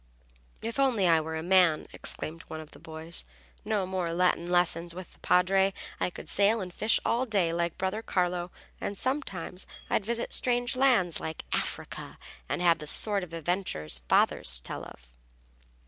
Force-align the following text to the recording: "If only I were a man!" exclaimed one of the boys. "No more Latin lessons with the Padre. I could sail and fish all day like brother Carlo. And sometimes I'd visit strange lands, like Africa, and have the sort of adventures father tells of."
"If 0.63 0.79
only 0.79 1.07
I 1.07 1.21
were 1.21 1.35
a 1.35 1.43
man!" 1.43 1.87
exclaimed 1.93 2.41
one 2.47 2.59
of 2.59 2.71
the 2.71 2.79
boys. 2.79 3.23
"No 3.63 3.85
more 3.85 4.11
Latin 4.13 4.49
lessons 4.51 4.95
with 4.95 5.13
the 5.13 5.19
Padre. 5.19 5.75
I 5.99 6.09
could 6.09 6.27
sail 6.27 6.59
and 6.59 6.73
fish 6.73 6.99
all 7.05 7.27
day 7.27 7.53
like 7.53 7.77
brother 7.77 8.01
Carlo. 8.01 8.49
And 8.79 8.97
sometimes 8.97 9.67
I'd 9.91 10.03
visit 10.03 10.33
strange 10.33 10.75
lands, 10.75 11.19
like 11.19 11.45
Africa, 11.53 12.17
and 12.49 12.63
have 12.63 12.79
the 12.79 12.87
sort 12.87 13.23
of 13.23 13.31
adventures 13.31 14.01
father 14.09 14.41
tells 14.63 14.87
of." 14.87 15.07